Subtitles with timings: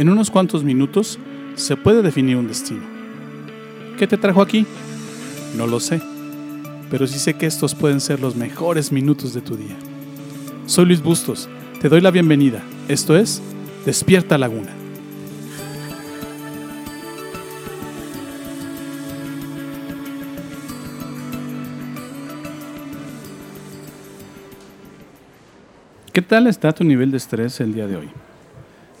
[0.00, 1.18] En unos cuantos minutos
[1.56, 2.80] se puede definir un destino.
[3.98, 4.64] ¿Qué te trajo aquí?
[5.58, 6.00] No lo sé,
[6.90, 9.76] pero sí sé que estos pueden ser los mejores minutos de tu día.
[10.64, 11.50] Soy Luis Bustos,
[11.82, 12.62] te doy la bienvenida.
[12.88, 13.42] Esto es
[13.84, 14.70] Despierta Laguna.
[26.10, 28.08] ¿Qué tal está tu nivel de estrés el día de hoy?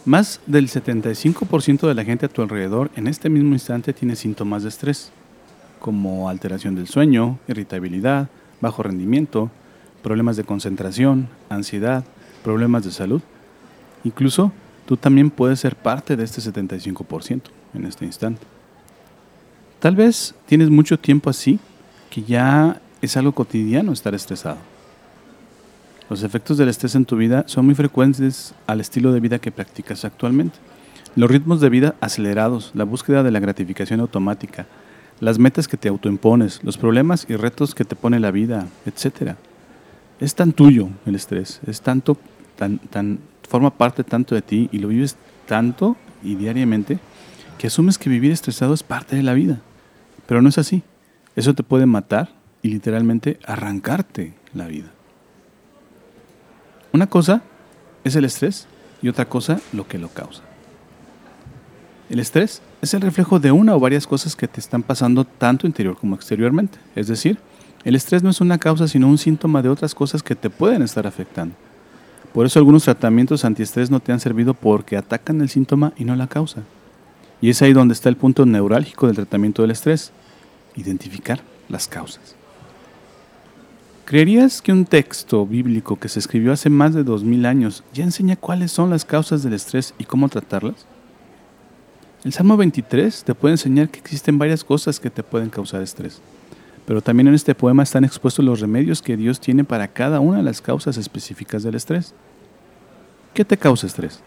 [0.06, 4.62] Más del 75% de la gente a tu alrededor en este mismo instante tiene síntomas
[4.62, 5.12] de estrés,
[5.78, 8.30] como alteración del sueño, irritabilidad,
[8.62, 9.50] bajo rendimiento,
[10.02, 12.04] problemas de concentración, ansiedad,
[12.42, 13.20] problemas de salud.
[14.02, 14.52] Incluso
[14.86, 17.42] tú también puedes ser parte de este 75%
[17.74, 18.46] en este instante.
[19.80, 21.58] Tal vez tienes mucho tiempo así
[22.08, 24.69] que ya es algo cotidiano estar estresado.
[26.10, 29.52] Los efectos del estrés en tu vida son muy frecuentes al estilo de vida que
[29.52, 30.58] practicas actualmente.
[31.14, 34.66] Los ritmos de vida acelerados, la búsqueda de la gratificación automática,
[35.20, 39.36] las metas que te autoimpones, los problemas y retos que te pone la vida, etc.
[40.18, 42.16] Es tan tuyo el estrés, es tanto,
[42.56, 46.98] tan, tan, forma parte tanto de ti y lo vives tanto y diariamente
[47.56, 49.60] que asumes que vivir estresado es parte de la vida.
[50.26, 50.82] Pero no es así.
[51.36, 52.30] Eso te puede matar
[52.62, 54.90] y literalmente arrancarte la vida.
[56.92, 57.42] Una cosa
[58.04, 58.66] es el estrés
[59.02, 60.42] y otra cosa lo que lo causa.
[62.08, 65.66] El estrés es el reflejo de una o varias cosas que te están pasando tanto
[65.66, 66.78] interior como exteriormente.
[66.96, 67.38] Es decir,
[67.84, 70.82] el estrés no es una causa sino un síntoma de otras cosas que te pueden
[70.82, 71.54] estar afectando.
[72.32, 76.16] Por eso algunos tratamientos antiestrés no te han servido porque atacan el síntoma y no
[76.16, 76.62] la causa.
[77.40, 80.12] Y es ahí donde está el punto neurálgico del tratamiento del estrés,
[80.76, 82.39] identificar las causas.
[84.10, 88.34] ¿Creerías que un texto bíblico que se escribió hace más de 2000 años ya enseña
[88.34, 90.84] cuáles son las causas del estrés y cómo tratarlas?
[92.24, 96.20] El Salmo 23 te puede enseñar que existen varias cosas que te pueden causar estrés,
[96.86, 100.38] pero también en este poema están expuestos los remedios que Dios tiene para cada una
[100.38, 102.12] de las causas específicas del estrés.
[103.32, 104.18] ¿Qué te causa estrés?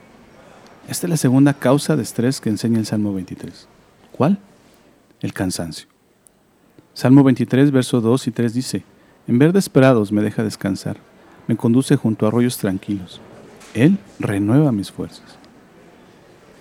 [0.87, 3.67] Esta es la segunda causa de estrés que enseña el Salmo 23.
[4.13, 4.39] ¿Cuál?
[5.19, 5.89] El cansancio.
[6.93, 8.85] Salmo 23, versos 2 y 3 dice,
[9.27, 10.97] en verdes prados me deja descansar,
[11.47, 13.21] me conduce junto a arroyos tranquilos.
[13.73, 15.37] Él renueva mis fuerzas.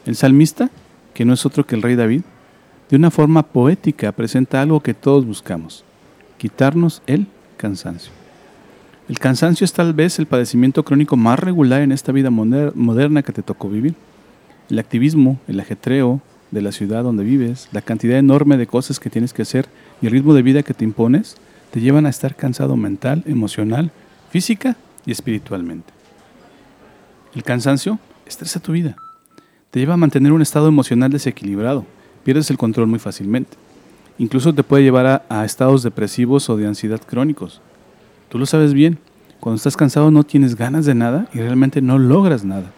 [0.06, 0.70] El salmista,
[1.14, 2.22] que no es otro que el rey David,
[2.88, 5.84] de una forma poética presenta algo que todos buscamos,
[6.38, 8.12] quitarnos el cansancio.
[9.08, 13.32] El cansancio es tal vez el padecimiento crónico más regular en esta vida moderna que
[13.32, 13.94] te tocó vivir.
[14.70, 16.20] El activismo, el ajetreo
[16.50, 19.66] de la ciudad donde vives, la cantidad enorme de cosas que tienes que hacer
[20.00, 21.36] y el ritmo de vida que te impones,
[21.72, 23.90] te llevan a estar cansado mental, emocional,
[24.30, 25.90] física y espiritualmente.
[27.34, 28.94] El cansancio estresa tu vida.
[29.70, 31.86] Te lleva a mantener un estado emocional desequilibrado.
[32.24, 33.56] Pierdes el control muy fácilmente.
[34.18, 37.62] Incluso te puede llevar a, estados depresivos o de ansiedad crónicos.
[38.28, 38.98] Tú lo sabes bien.
[39.40, 42.70] Cuando estás cansado no tienes ganas de nada y realmente no logras nada.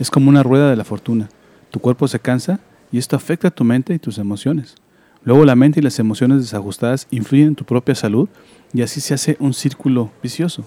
[0.00, 1.28] Es como una rueda de la fortuna.
[1.70, 2.58] Tu cuerpo se cansa
[2.90, 4.74] y esto afecta a tu mente y tus emociones.
[5.24, 8.28] Luego la mente y las emociones desajustadas influyen en tu propia salud
[8.72, 10.64] y así se hace un círculo vicioso.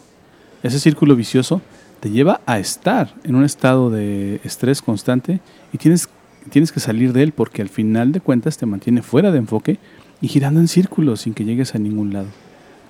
[0.64, 1.62] Ese círculo vicioso
[2.00, 5.40] te lleva a estar en un estado de estrés constante
[5.72, 6.10] y tienes,
[6.50, 9.78] tienes que salir de él porque al final de cuentas te mantiene fuera de enfoque
[10.22, 12.28] y girando en círculos sin que llegues a ningún lado.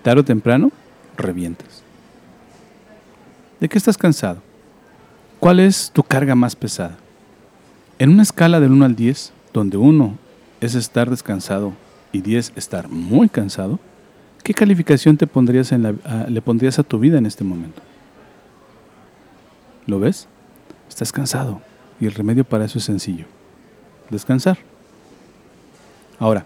[0.03, 0.71] Tarde o temprano,
[1.17, 1.83] revientas.
[3.59, 4.41] ¿De qué estás cansado?
[5.39, 6.97] ¿Cuál es tu carga más pesada?
[7.99, 10.26] En una escala del 1 al 10, donde 1
[10.61, 11.73] es estar descansado
[12.11, 13.79] y 10 estar muy cansado,
[14.43, 15.93] ¿qué calificación te pondrías la,
[16.27, 17.81] le pondrías a tu vida en este momento?
[19.85, 20.27] ¿Lo ves?
[20.89, 21.61] Estás cansado
[21.99, 23.25] y el remedio para eso es sencillo.
[24.09, 24.57] Descansar.
[26.19, 26.45] Ahora,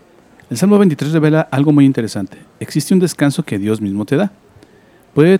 [0.49, 2.37] el Salmo 23 revela algo muy interesante.
[2.59, 4.31] Existe un descanso que Dios mismo te da.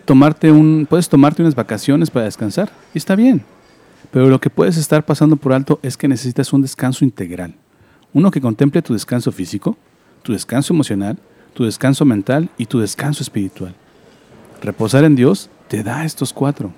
[0.06, 3.44] Tomarte un, puedes tomarte unas vacaciones para descansar y está bien.
[4.12, 7.56] Pero lo que puedes estar pasando por alto es que necesitas un descanso integral.
[8.14, 9.78] Uno que contemple tu descanso físico,
[10.24, 11.18] tu descanso emocional,
[11.54, 13.76] tu descanso mental y tu descanso espiritual.
[14.62, 16.72] Reposar en Dios te da estos cuatro.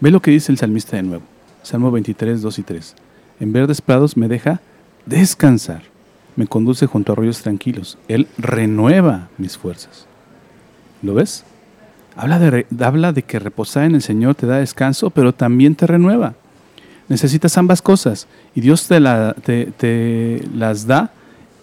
[0.00, 1.24] Ve lo que dice el salmista de nuevo.
[1.62, 2.94] Salmo 23, 2 y 3.
[3.40, 4.60] En verdes prados me deja
[5.06, 5.82] descansar.
[6.36, 7.98] Me conduce junto a arroyos tranquilos.
[8.08, 10.06] Él renueva mis fuerzas.
[11.02, 11.44] ¿Lo ves?
[12.16, 15.86] Habla de, habla de que reposar en el Señor te da descanso, pero también te
[15.86, 16.34] renueva.
[17.08, 21.10] Necesitas ambas cosas y Dios te, te, las da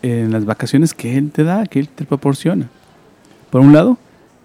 [0.01, 2.68] en las vacaciones que Él te da, que Él te proporciona.
[3.51, 3.97] Por un lado,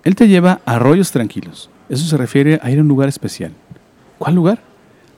[0.05, 1.71] Él te lleva a arroyos tranquilos.
[1.89, 3.53] Eso se refiere a ir a un lugar especial.
[4.19, 4.61] ¿Cuál lugar?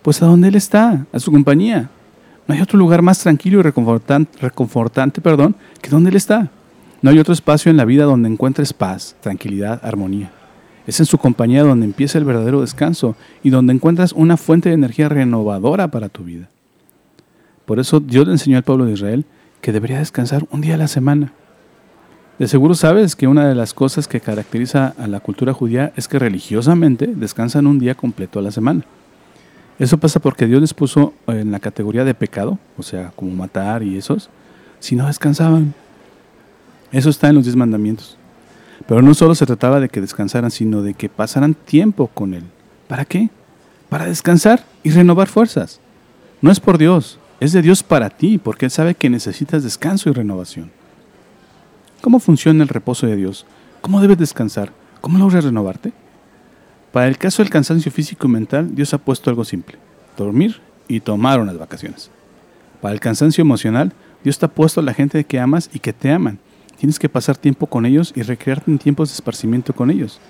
[0.03, 1.91] Pues a donde Él está, a su compañía.
[2.47, 6.49] No hay otro lugar más tranquilo y reconfortante, reconfortante perdón, que donde Él está.
[7.03, 10.31] No hay otro espacio en la vida donde encuentres paz, tranquilidad, armonía.
[10.87, 14.75] Es en su compañía donde empieza el verdadero descanso y donde encuentras una fuente de
[14.75, 16.49] energía renovadora para tu vida.
[17.65, 19.25] Por eso Dios le enseñó al pueblo de Israel
[19.61, 21.33] que debería descansar un día a la semana.
[22.39, 26.09] De seguro sabes que una de las cosas que caracteriza a la cultura judía es
[26.09, 28.85] que religiosamente descansan un día completo a la semana.
[29.79, 33.83] Eso pasa porque Dios les puso en la categoría de pecado, o sea, como matar
[33.83, 34.29] y esos,
[34.81, 35.75] si no descansaban.
[36.91, 38.19] Eso está en los diez mandamientos.
[38.87, 42.45] Pero no solo se trataba de que descansaran, sino de que pasaran tiempo con Él.
[42.89, 43.31] ¿Para qué?
[43.89, 45.81] Para descansar y renovar fuerzas.
[46.41, 50.11] No es por Dios, es de Dios para ti, porque Él sabe que necesitas descanso
[50.11, 50.71] y renovación.
[52.01, 53.47] ¿Cómo funciona el reposo de Dios?
[53.81, 54.73] ¿Cómo debes descansar?
[55.01, 55.93] ¿Cómo logras renovarte?
[56.93, 59.79] Para el caso del cansancio físico y mental, Dios ha puesto algo simple,
[60.17, 62.11] dormir y tomar unas vacaciones.
[62.81, 63.93] Para el cansancio emocional,
[64.23, 66.39] Dios te ha puesto a la gente que amas y que te aman.
[66.79, 70.21] Tienes que pasar tiempo con ellos y recrearte en tiempos de esparcimiento con ellos.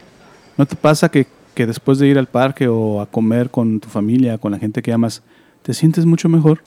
[0.57, 3.89] ¿No te pasa que, que después de ir al parque o a comer con tu
[3.89, 5.23] familia, con la gente que amas,
[5.63, 6.63] te sientes mucho mejor?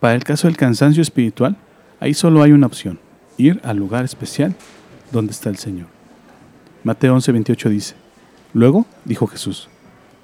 [0.00, 1.56] Para el caso del cansancio espiritual,
[2.00, 2.98] ahí solo hay una opción,
[3.36, 4.54] ir al lugar especial
[5.12, 5.88] donde está el Señor.
[6.82, 7.94] Mateo 11:28 dice,
[8.54, 9.68] Luego dijo Jesús,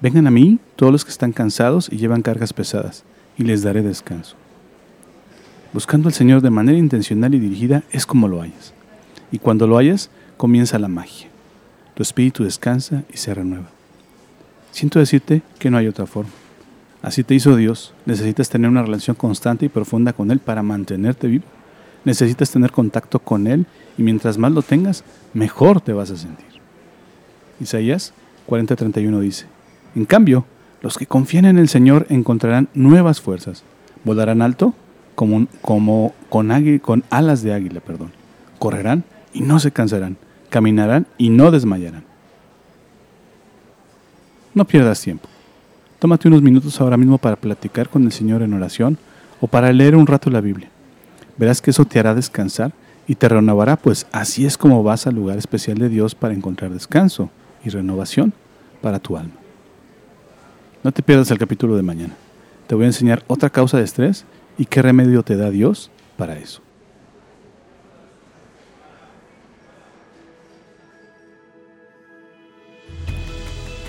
[0.01, 3.03] Vengan a mí todos los que están cansados y llevan cargas pesadas,
[3.37, 4.35] y les daré descanso.
[5.73, 8.73] Buscando al Señor de manera intencional y dirigida es como lo hayas.
[9.31, 11.27] Y cuando lo hayas, comienza la magia.
[11.93, 13.69] Tu espíritu descansa y se renueva.
[14.71, 16.31] Siento decirte que no hay otra forma.
[17.01, 17.93] Así te hizo Dios.
[18.05, 21.45] Necesitas tener una relación constante y profunda con Él para mantenerte vivo.
[22.05, 23.65] Necesitas tener contacto con Él
[23.97, 25.03] y mientras más lo tengas,
[25.33, 26.45] mejor te vas a sentir.
[27.59, 28.13] Isaías
[28.47, 29.45] 40:31 dice,
[29.95, 30.45] En cambio,
[30.81, 33.63] los que confían en el Señor encontrarán nuevas fuerzas,
[34.03, 34.73] volarán alto
[35.17, 38.11] como, con, con alas de águila, perdón.
[38.59, 39.03] correrán
[39.33, 40.15] y no se cansarán,
[40.51, 42.03] caminarán y no desmayarán.
[44.53, 45.27] No pierdas tiempo.
[45.97, 48.99] Tómate unos minutos ahora mismo para platicar con el Señor en oración
[49.41, 50.69] o para leer un rato la Biblia.
[51.35, 52.71] Verás que eso te hará descansar
[53.07, 56.69] y te renovará, pues así es como vas al lugar especial de Dios para encontrar
[56.69, 57.31] descanso
[57.65, 58.33] y renovación
[58.83, 59.33] para tu alma.
[60.83, 62.13] No te pierdas el capítulo de mañana.
[62.67, 64.23] Te voy a enseñar otra causa de estrés
[64.57, 66.61] y qué remedio te da Dios para eso.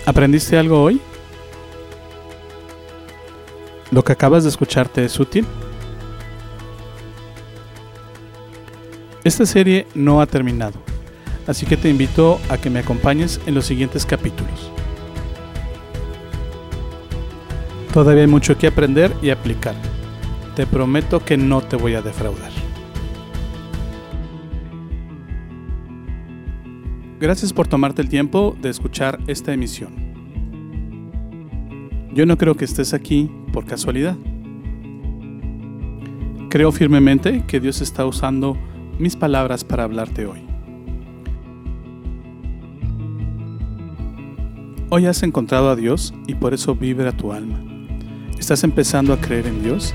[0.07, 1.01] ¿Aprendiste algo hoy?
[3.91, 5.47] ¿Lo que acabas de escucharte es útil?
[9.25, 10.89] Esta serie no ha terminado
[11.49, 14.71] así que te invito a que me acompañes en los siguientes capítulos.
[17.93, 19.75] Todavía hay mucho que aprender y aplicar.
[20.59, 22.51] Te prometo que no te voy a defraudar.
[27.21, 29.95] Gracias por tomarte el tiempo de escuchar esta emisión.
[32.13, 34.17] Yo no creo que estés aquí por casualidad.
[36.51, 38.59] Creo firmemente que Dios está usando
[38.99, 40.41] mis palabras para hablarte hoy.
[44.91, 47.63] Hoy has encontrado a Dios y por eso vibra tu alma.
[48.41, 49.95] Estás empezando a creer en Dios